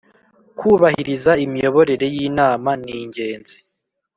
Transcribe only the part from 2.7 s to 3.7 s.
ningenzi.